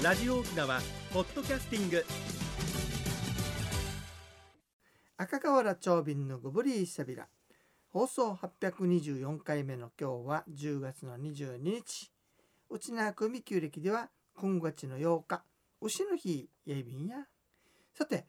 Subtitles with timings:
[0.00, 0.80] ラジオ沖縄
[1.12, 2.04] ポッドキャスティング。
[5.16, 7.26] 赤瓦長瓶のグブリーサビラ
[7.88, 12.12] 放送824回目の今日は10月の22日。
[12.70, 15.42] 内縄組旧暦では今月の8日
[15.80, 17.26] 牛の日やいびんや。
[17.92, 18.26] さて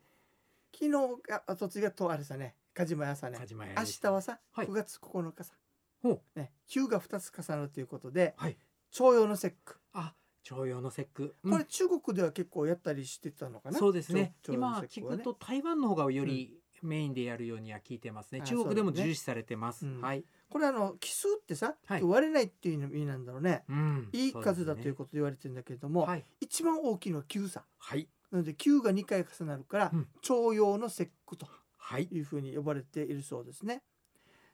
[0.74, 0.90] 昨日
[1.28, 2.56] がおとついがとあれさね。
[2.74, 3.38] 梶島屋さね。
[3.38, 3.46] 明
[3.80, 4.66] でした日はさ、はい。
[4.66, 5.54] 9月9日さ。
[6.02, 6.20] ほう。
[6.34, 8.56] ね9が2つ重なるということではい。
[8.90, 9.78] 徴用の節句。
[9.92, 11.52] あ徴用の節句、うん。
[11.52, 14.34] これ中国では結構やったりしてたのかな、そうですね。
[14.42, 20.00] 徴徴用の今聞くと台湾の方がよりメインでやるようには聞いてますね、あ中国でも重視されてます、うん。
[20.00, 22.02] はい、これあの奇数ってさ、はい。
[22.02, 23.64] 割れないっていう意味なんだろうね。
[23.68, 24.08] うん。
[24.12, 28.08] いい数だというこことで言われてるんだけれども、はい一番大きいのは9さはい。
[28.30, 30.08] なので9が2回重なるから、うん。
[30.22, 33.82] 徴用の節句とはい、いうふうに呼ばれているそうですね。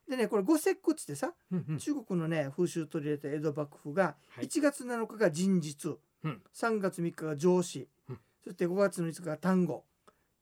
[0.09, 1.79] でねこれ五節句っつってさ、うんうん。
[1.79, 4.47] 中国のね風習を取り入れた江戸幕府がはい。
[4.47, 6.43] 1月7日が人日、うん。
[6.55, 8.19] 3月3日が上司、うん。
[8.45, 9.85] そして5月の5日が単語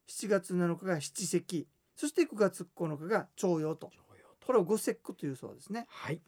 [0.07, 3.91] 7月7日が七石そして9月9日が徴用と。
[4.45, 5.87] これを五節句というそうですね。
[5.89, 6.21] はい、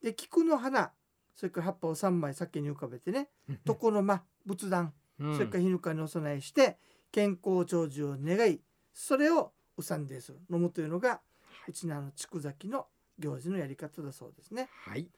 [0.00, 0.92] で菊の花
[1.34, 5.34] それから葉っぱを3枚先に浮かべてねうん床の間仏壇うん。
[5.34, 6.76] それから日ぬかにお供えして
[7.10, 8.60] 健康長寿を願い
[8.92, 10.32] それをうさんです。
[10.32, 11.20] る飲むというのが
[11.68, 12.86] うちのあの筑崎の
[13.18, 14.68] 行事のやり方だそうですね。
[14.86, 15.08] はい、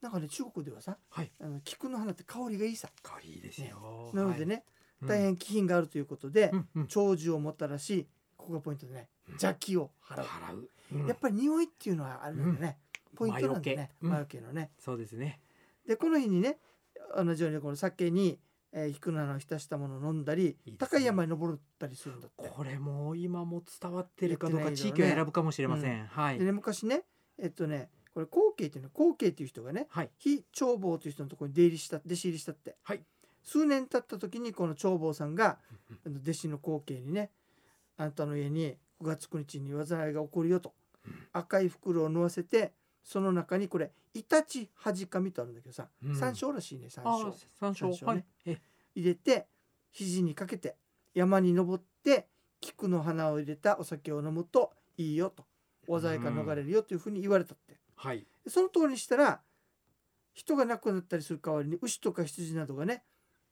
[0.00, 1.30] なんかね中国ではさ、はい。
[1.40, 2.88] あの菊の花って香りがいいさ。
[3.02, 4.64] 香りいいですよ、なのでね、
[5.00, 6.68] はい、大変気品があるということで、うん。
[6.76, 6.86] うん。
[6.86, 9.32] 長寿をもたらしここがポイントでねうん。
[9.32, 10.24] 邪気を払う。
[10.24, 11.06] 払う、うん。
[11.06, 12.78] やっぱり匂いっていうのはあるんだね、
[13.16, 13.90] ポイントなんだね。
[14.00, 14.70] 魔除けのね。
[14.78, 15.40] そうですね。
[15.86, 16.58] でこの日にね
[17.16, 18.38] 同じようにこの酒に、
[18.74, 20.74] えー、菊の花を浸したものを飲んだりね。
[20.78, 22.48] 高い山に登ったりするんだって。
[22.48, 26.38] これも今も伝わってるかどうか地域を選ぶかもしれません、はい。
[26.38, 27.02] でね昔ね
[27.38, 30.10] えっとねこれ後継っていうの後継っていう人がねはい。
[30.16, 33.04] 非長坊という人のところに出入りした弟子入りしたって、はい。
[33.42, 35.58] 数年経った時にこの長坊さんが
[36.06, 37.30] 弟子の後継にね
[37.98, 40.72] あんたの家に9月9日に災いが起こるよと、
[41.06, 41.12] うん。
[41.32, 42.72] 赤い袋を縫わせて
[43.04, 46.14] その中にこれイタチハジカミとあるんだけどさ、うん。
[46.14, 48.12] 山椒らしいね山あ椒山椒山椒ね。
[48.12, 48.24] はい。
[48.46, 48.58] え
[48.94, 49.46] 入れて
[49.90, 50.76] 肘にかけて
[51.14, 52.26] 山に登って
[52.60, 55.44] 菊の花を入れたお酒を飲むといいよと
[55.86, 58.26] 災いから逃れるよというふうに言われたって、はい。
[58.46, 59.40] その通りにしたら
[60.32, 63.02] 人が亡くなったりする代わりに牛とか羊などがね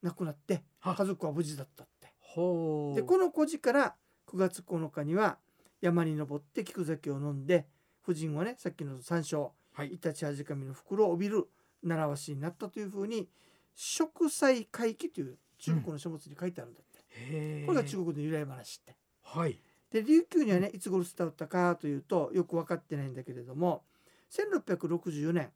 [0.03, 2.12] 亡くなってあ家族は無事だったって。
[2.21, 2.97] ほう。
[2.97, 3.95] でこの故事から
[4.29, 5.39] 9月9日には
[5.81, 7.67] 山に登って菊酒を飲んで
[8.03, 9.95] 夫人はねさっきの山椒はい。
[9.95, 11.49] イタチハジカミの袋を帯びる
[11.83, 13.29] 習わしになったというふうに
[13.75, 18.97] 植栽回帰という中国の書物に書いてあるんだって、へえこれが中国の由来話って。
[19.22, 19.58] はい。
[19.91, 23.82] で琉球にはねいつ頃伝わったかというとよく分かってないんだけれども
[24.31, 25.50] 1664年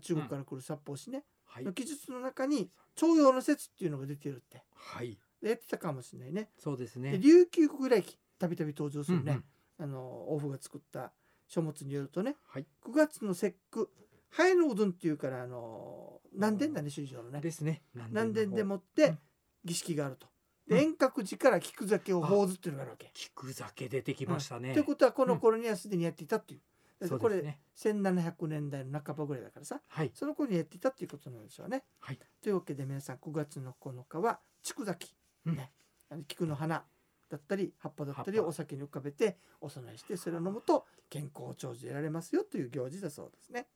[0.00, 1.64] 中国から来る札幌市ね、はい。
[1.64, 4.64] の記述の中に徴用の説っていうのが出てるって。
[4.74, 5.16] はい。
[5.40, 6.48] でやってたかもしれないね。
[6.58, 7.12] そうですね。
[7.12, 9.40] で琉球国来記たびたび登場するね、
[9.78, 9.94] うんうん。
[9.94, 11.12] あの王府が作った
[11.46, 12.66] 書物によるとねはい。
[12.84, 13.88] 9月の節句
[14.30, 17.40] ハエのうどんっていうからあの南伝だね首里城のね。
[17.40, 17.82] ですね。
[17.94, 19.18] 南伝でもっうてん。
[19.64, 20.26] 儀式があると。
[20.68, 23.10] 遠隔寺から菊酒を報ずっていうのがあるわけ。
[23.14, 26.60] 菊酒出てきましたね、ということはこの頃にはすでにやっていたっていう。
[26.98, 27.60] これそうですね。
[27.76, 30.10] 1700年代の半ばぐらいだからさはい。
[30.14, 31.84] その頃にやっていたっていうことなんでしょうね。
[32.00, 32.18] はい。
[32.42, 35.14] というわけで皆さん9月の9日は筑崎、
[35.44, 35.56] うん。
[35.56, 35.72] ね。
[36.10, 36.84] あの菊の花
[37.28, 43.66] だったり葉っぱだったりお酒に浮かべてお供えしてそれを飲むと健康長寿得られますよという行事だそうですね。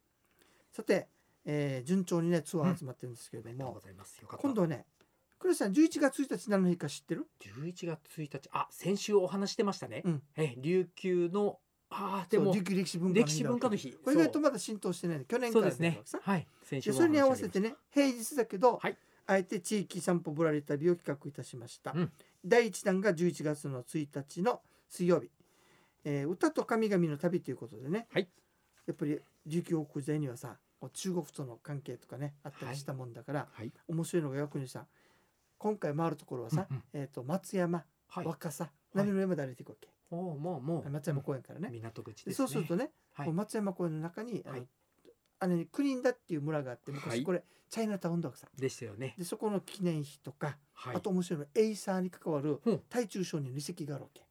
[0.70, 1.08] さて、
[1.44, 4.18] えー順調にねツアー集まってるんですけれども、ありがとうございます。
[4.20, 4.42] よかった。
[4.42, 4.86] 今度はね
[5.38, 8.48] 黒さん11月1日何の日か知ってる？11月1日。
[8.52, 10.22] あ先週お話してましたね、うん。
[10.36, 11.58] え琉球の
[11.88, 13.12] あーでも歴史文
[13.58, 15.24] 化の日これ意外とまだ浸透してない。
[15.24, 16.00] 去年からですね。
[16.22, 16.46] はい。
[16.62, 18.96] 先週でそれに合わせてね平日だけど、はい。
[19.26, 22.12] あえて地域散歩ぶらり旅を企画いたしました、うん。
[22.44, 25.30] 第1弾が11月の1日の水曜日、
[26.04, 28.28] えー歌と神々の旅ということでね、はい。
[28.86, 30.58] やっぱり琉球王国時代にはさ
[30.92, 33.72] 中国との関係とかねあったりしたもんだから、たはい。
[33.88, 34.86] 面白いのが逆にさ
[35.58, 36.82] 今回回るところはさ、うんうん。
[36.94, 38.26] えー、と松山、はい。
[38.26, 40.90] 若狭波の上まで歩いていくわけ、おーもうもう。
[40.90, 42.44] 松山公園からね、港口でですね。
[42.44, 43.32] そうするとね、はい。
[43.32, 44.66] 松山公園の中にあの、はい。
[45.40, 47.00] あのねクリンダっていう村があってはい。
[47.00, 48.48] 昔これ、チャイナタウンだわけさ。
[48.56, 49.14] でしたよね。
[49.18, 50.96] でそこの記念碑とか、はい。
[50.96, 52.72] あと面白いのはエイサーに関わるう。
[52.72, 54.22] ん対中商人の遺跡があるわけ。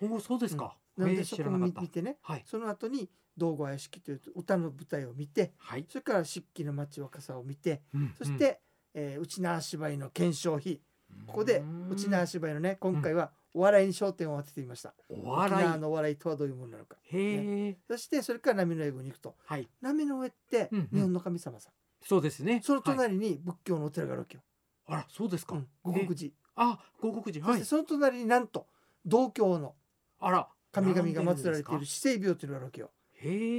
[0.00, 1.80] おーそうですか、なのえーでそこも知らなかった。
[1.80, 2.16] 見見てね。
[2.22, 2.42] はい。
[2.46, 8.60] その後に道後屋敷という歌の舞台を見てはい、それから漆器の町若さを見てうんそして、
[8.94, 10.80] えー内縄芝居の検証碑
[11.26, 14.94] ここで内縄芝居のね今回はお笑いに焦点を当ててみました。
[15.08, 15.64] お沖笑い。
[15.64, 16.96] 縄のお笑いとはどういうものなのか。
[17.04, 19.68] へえ、そしてそれから波の上宮に行くとはい。
[19.80, 20.88] 波の上ってうんうん。
[20.92, 21.70] 日本の神様さ、
[22.02, 22.60] そうですね。
[22.62, 24.42] そのはい隣に仏教のお寺があるわけよ。
[24.86, 27.46] あらそうですか、うん、五国寺、あ五国寺。
[27.46, 27.58] はい。
[27.60, 28.66] そしてその隣になんと
[29.04, 29.74] 道教の
[30.20, 32.90] あら神々が祀られている並んでんです死聖廟っていうのがあるわけよ。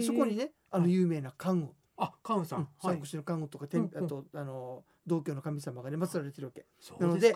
[0.05, 0.93] そこにねあのはい。
[0.93, 2.75] 有名な関羽、あカウンさん、うんはい。
[2.81, 4.05] 三国志の関羽とか天、うんうん。
[4.05, 6.65] あとあの道教の神様がね祀られてるわけ。
[6.79, 7.35] そうなので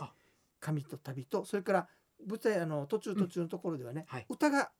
[0.59, 1.88] 神と旅とそれから
[2.27, 4.25] 舞台あの途中途中のところではね、はい。
[4.29, 4.71] 歌が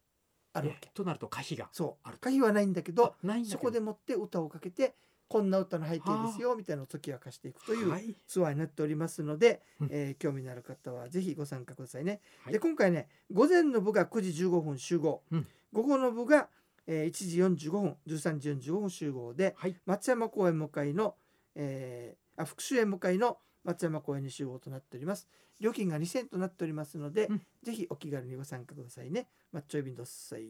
[0.52, 0.88] あるわけ。
[0.88, 2.08] えとなると歌碑がそう。
[2.08, 3.58] ある歌碑はないんだけどあないんだけど。
[3.58, 4.94] そこでもって歌をかけて
[5.32, 12.20] こんな歌の背景ですよみたいなのを解き明かしていくというはいツアーになっておりますので、うんえー興味のある方はぜひご参加くださいね。
[12.44, 16.48] はいで今回ね午前の部が9時15分集合、うん午後の部が、
[16.86, 17.12] えー1
[17.56, 21.14] 時45分13時45分集合で、はい松山公園向かいの、
[21.54, 25.28] えーあ復習園向かいの松山公園に集合となっております。
[25.60, 29.28] 料金が2000円となっておりますので、うんぜひお気軽にご参加くださいね。
[29.52, 30.44] マッチョイビンドッサイ。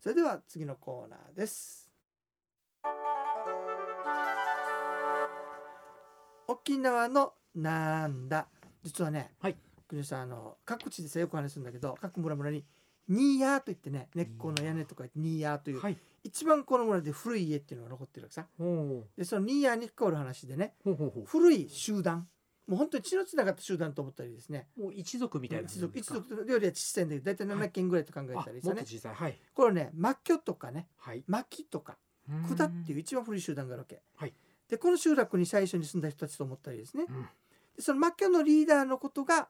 [0.00, 1.87] それでは次のコーナーです。
[6.48, 8.48] 沖縄のなんだ。
[8.82, 9.56] 実はね、はい。
[9.86, 12.64] 国吉さんあの各地でさよく話するんだけど各村々に
[13.08, 15.96] ニーヤーと言ってね根っこの屋根とか言ってニーヤーという、はい。
[16.24, 18.46] 一番この村で古い家っていうのが残ってるわけさ。
[19.16, 20.74] でそのニーヤーに関わる話でね
[21.26, 22.26] 古い集団。
[22.66, 24.68] もう本当に血のつながった集団と思ったりですね。
[24.78, 29.14] うもう一族みたいな一族一族よりは小さいんだけど大体7軒ぐらいと考えあたりさね、もっと小さい。
[29.14, 29.38] はい。
[29.54, 30.86] これねマッキョとかね。
[30.96, 31.24] はい。
[31.26, 31.98] マキとか
[32.46, 34.34] クダっていう一番古い集団があるわけ、はい
[34.68, 37.04] でこの集落に最初に住んだ人たちと思ったりですね。
[37.08, 37.22] うん。
[37.76, 39.48] でそのマッキョのリーダーのことが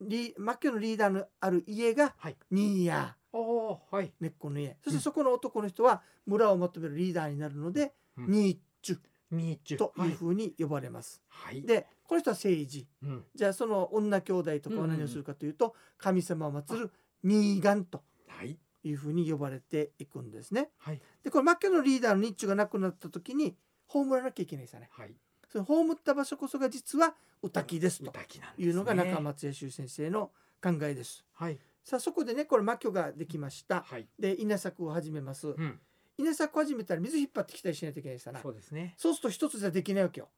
[0.00, 2.36] リマッキョのリーダーのある家がはい。
[2.50, 3.36] ニーヤー。
[3.36, 4.12] おおはい。
[4.20, 4.76] 根っこの家。
[4.82, 8.30] そしてそこの男の人は村をまとめるリーダーになるので、うん。
[8.30, 8.98] ニーチュ。
[9.30, 9.78] ミーチュ。
[9.78, 11.22] とはいいうふうに呼ばれます。
[11.28, 11.62] はい。
[11.62, 13.24] でこの人は政治うん。
[13.34, 16.90] じゃあその女兄弟とかは何をするかというと、神様を祀る
[17.22, 18.58] ニーガンとはい。
[18.82, 20.70] いうふうに呼ばれていくんですね。
[20.78, 21.02] はい。
[21.22, 23.54] でこのマッキョのリーダーのニッチュが亡くなった時に
[23.92, 24.88] 葬らなきゃいけないですよね。
[24.90, 25.14] はい
[25.50, 28.12] その葬った場所こそが実は宇滝ですと
[28.56, 30.30] いうのが中松江修先生の
[30.62, 31.24] 考えです。
[31.32, 33.82] はいさあそこでねこれマッキョができました。
[33.82, 35.48] はいで稲作を始めます。
[35.48, 35.80] うん
[36.18, 38.40] 稲作を始めたら水引っ張ってきたりしないといけないですよね。
[38.42, 40.28] そうですねそうすると一つじゃできないわけよ。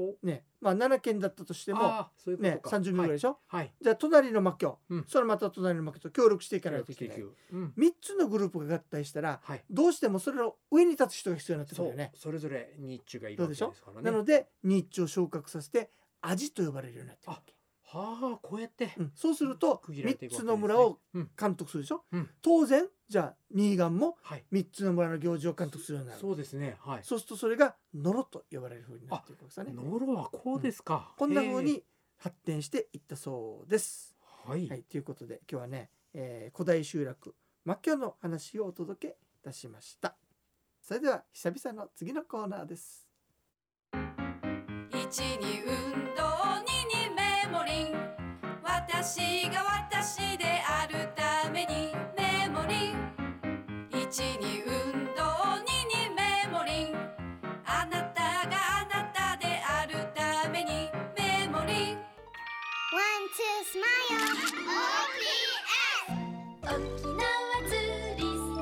[0.00, 2.70] ほね、まあ7件だったとしてもういうねか。
[2.70, 3.38] 30名ぐらいでしょ？
[3.46, 3.72] はい。
[3.80, 5.04] じゃあ隣のマッキョ、うん。
[5.06, 7.20] それまた隣のマッキョと協力していかないといけない。
[7.20, 7.72] うん。
[7.76, 9.64] 3つのグループが合体したらはい。
[9.70, 12.12] どうしてもそれの上に立つ人が必要になってくるよね。
[12.14, 13.70] それぞれ日中がいるわけでしょ？
[13.70, 14.10] ですからね。
[14.10, 15.90] なのでニッチを昇格させて
[16.22, 17.54] アジと呼ばれるようになってるわけ。
[17.92, 21.30] はあこうやってうん、そうすると区切られてい3つの村をうん。
[21.38, 22.30] 監督するでしょ、うん。
[22.40, 24.44] 当然じゃあニーガンもはい。
[24.52, 26.20] 3つの村の行事を監督するようになる。
[26.20, 26.76] そうですね。
[26.80, 27.00] はい。
[27.02, 29.72] そうするとそれがノロと呼ばれるふうになっていくわけですね。
[29.74, 31.12] ノロはこうですか。
[31.18, 31.82] こんな風へに
[32.18, 34.14] 発展していったそうです。
[34.46, 34.68] えはい。
[34.68, 37.34] はい、ということで今日はね、えー古代集落
[37.64, 40.14] マッキョの話をお届けいたしました。
[40.80, 43.08] それでは久々の次のコーナーです。
[44.92, 46.29] 一に運動
[49.02, 52.92] 私が私であるためにメモリン
[53.98, 55.22] 一に運動
[55.64, 56.94] 二にメモリン
[57.64, 62.04] あなたがあなたであるためにメモリン One,
[63.32, 63.80] two, smile.
[66.10, 66.12] OPS.
[66.62, 67.16] 沖縄
[67.66, 68.60] ツーリスト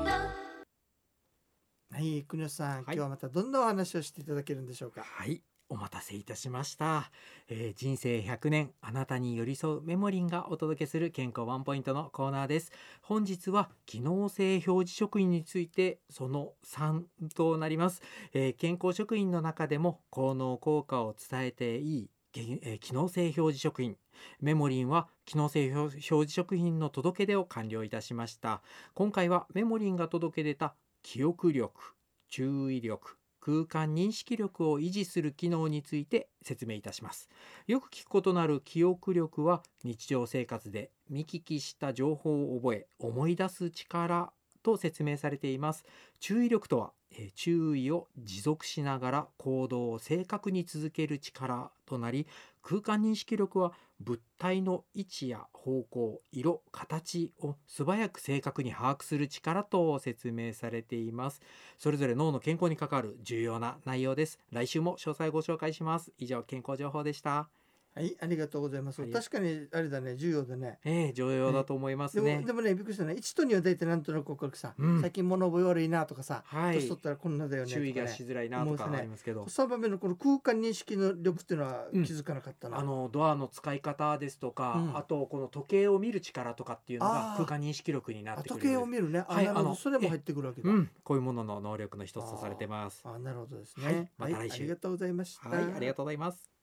[1.95, 5.03] はい、国吉さん、はい今日はまたどんなお話をしていただけるんでしょうか？
[5.03, 7.11] はいお待たせいたしました、
[7.47, 12.71] えー人生100年あなたに寄り添うメモリンがお届けする健康ワンポイントのコーナーです。
[13.01, 17.03] 本日は機能性表示職員についてその3
[17.35, 18.01] となります、
[18.33, 23.95] えー健康職員の中でも効能効果を伝えていいえー機能性表示職員。
[24.41, 28.63] メモリンは機能性表示職員の届け出を完了いたしました。
[28.95, 30.73] 今回はメモリンが届け出た
[31.03, 31.93] 記憶力
[32.27, 37.29] 注意力空間認識力を維持する機能について説明いたします。
[37.67, 44.31] よく聞くことのある記憶力は日常生活で見聞きした情報を覚え思い出す力
[44.61, 45.85] と説明されています。
[46.19, 52.27] 注意力とはえ注意を持続しながら行動を正確に続ける力となり
[52.61, 61.41] 空間認識力は物体の位置や方向色形を素早く正確に把握する力と説明されています。
[61.77, 64.39] それぞれ脳の健康に関わる重要な内容です。
[64.51, 66.13] 来週も詳細ご紹介します。
[66.17, 67.58] 以上健康情報でした。
[67.99, 69.01] はい、ありがとうございます。
[69.01, 70.79] はい確かにあれだね、重要だね。
[70.85, 73.13] ええ重要だと思いますでもねでもね、びっくりしたね。
[73.13, 77.85] 1と2は大体なんとなく分かるさ、うん最近物覚え悪いなとかさ、はい年取ったらこんなだよねとかね。
[77.85, 82.79] 注意がしづらいなとかありますけど3番目のこの空間認識の力っていうのはうん気づかなかったな。
[82.79, 89.25] あのドアの使い方ですとか、うんあとこの時計を見る力とかっていうのが空間認識力になってくるあ時計を見るね。
[89.27, 89.47] あ、はい。
[89.47, 90.69] あのそれも入ってくるわけだ。
[90.69, 93.01] うん、こういうものの能力の一つとされてます。
[93.03, 94.11] あ、なるほどですはいね。
[94.17, 95.49] また来週ありがとうございました。
[95.49, 96.58] はい、ありがとうございます。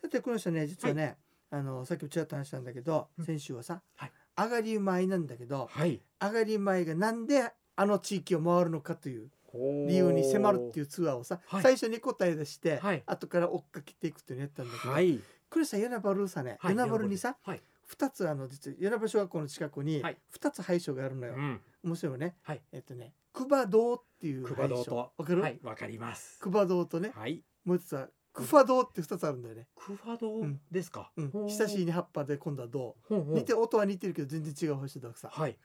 [0.00, 1.16] ささてこの人ね実はね、
[1.50, 3.24] あのさっきもちらっと話したんだけど、うん。
[3.24, 4.12] 先週はさ、はい。
[4.36, 6.00] 上がり米なんだけどはい。
[6.20, 9.30] 上がり米がなんであの地域を回るのかという
[9.88, 11.62] 理由に迫るっていうツアーをさ、はい。
[11.62, 13.02] 最初に答え出して、はい。
[13.06, 15.20] 後から追っかけていくっていうのやったんだけど、はい。
[15.50, 16.74] これさ与那原さね、はい。
[16.74, 17.62] 与那原にさはい。
[17.90, 20.18] 2つあの実は与那原小学校の近くにはい。
[20.38, 21.60] 2つ廃所があるのよ、うん。
[21.84, 22.60] 面白いね、はい。
[22.72, 24.96] えっとね久場堂っていう久廃所保堂と。
[25.16, 25.60] わかる、はい。
[25.62, 26.38] わかります。
[26.42, 27.42] 久場堂とねはい。
[27.64, 31.10] もう一つはクファ堂って2つあるんだよね、クファ堂ですか。
[31.16, 31.32] うん。
[31.48, 32.96] 親しいに葉っぱで今度は銅。
[33.08, 33.34] ほうほう。
[33.34, 35.28] 似て音は似てるけど全然違う星ださ。
[35.30, 35.56] はい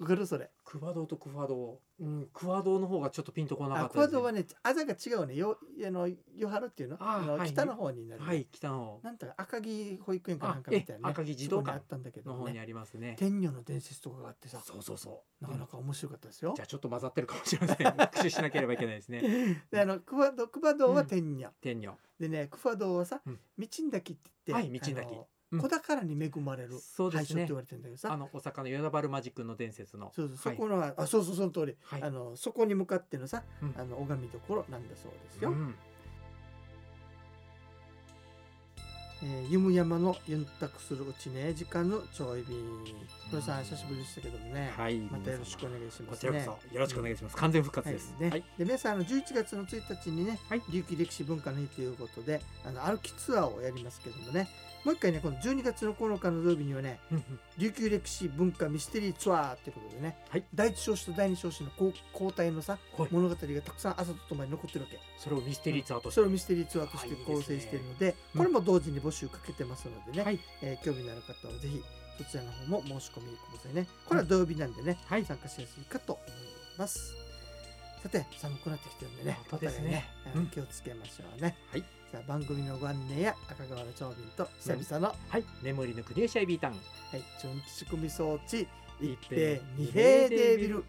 [0.00, 0.50] わかるそれ。
[0.64, 4.08] クファ堂とクファ堂うんクファ堂の方がちょっとピンとこなかあったです。
[4.08, 5.34] クファ堂はねあざが違うね。
[5.34, 6.96] よあの与原っていうの？
[7.00, 7.26] あはい。
[7.26, 9.00] の北の方になる、はい北の方。
[9.02, 11.72] なんとか赤城保育園かなんかあみたいな、ね、え赤城児童館。
[11.72, 12.36] あったんだけどね。
[12.38, 13.16] の方にありますね。
[13.18, 14.62] 天女の伝説とかがあってさ。
[14.64, 15.44] そうそうそう。
[15.44, 16.54] なかなか面白かったですよ。
[16.56, 19.62] じゃあちょっと混ざってるかもしれません 復習しなければいけないですね。
[19.70, 21.94] であのクファ堂クファ堂は天女、天女。
[22.18, 23.38] でねクファ堂はさ、うん。
[23.58, 25.14] 道んだきって言って、はい道んだき
[25.58, 27.24] 子宝に恵まれるそうですね。
[27.24, 28.12] 廃所って言われてるんだけどさ。
[28.12, 30.12] あの大阪の与那原マジックの伝説の。
[30.14, 30.56] そうそう、はい。
[30.56, 32.02] そこのあそうそうその通り、はい。
[32.02, 33.74] あのそこに向かってのさ、うん。
[33.76, 35.74] あの拝みどころなんだそうですよ、うん
[39.22, 42.58] えー、ゆむ山のゆんたくするうちね時間のちょい便。
[43.30, 44.98] これさん久しぶりでしたけどもね、はい。
[44.98, 47.36] またよろしくお願いしますこちらこねそよろしくお願いします。
[47.36, 48.14] 完全復活です。
[48.18, 48.24] はい。
[48.24, 50.62] ねはいで皆さんあの11月の1日にね、はい。
[50.70, 54.48] 琉球歴史文化の日ということであの歩きツアーをやりますけどもね。
[54.84, 56.98] もう一回ねこの12月の9日の土曜日にはね
[57.60, 60.44] 琉球歴史文化ミステリーツアーということでね、はい。
[60.54, 63.08] 第一章子と第二章子の交交代のさはい。
[63.10, 64.98] 物語がたくさん朝とともに残ってるわけ。
[65.18, 66.14] それをミステリーツアーとして。
[66.14, 68.38] それをミステリーツアーとして構成しているのでうん。
[68.38, 70.40] これも同時に募集かけてますのでね、はい。
[70.62, 71.82] えー興味のある方はぜひ
[72.16, 73.86] そちらの方も申し込みくださいね。
[74.06, 75.24] これは土曜日なんでね、はい。
[75.26, 77.14] 参加しやすいかと思います。
[78.02, 79.78] さて寒くなってきてるんでねねうんお互い
[80.34, 85.44] あの気をつけましょうね、はいさあ番組のご案内や赤瓦長瓶と久々の、はい。
[85.62, 86.72] 眠りのクリエシャイビータン。
[86.72, 88.66] はい、チョンチ仕組み装置
[89.00, 90.84] 一平二平デービル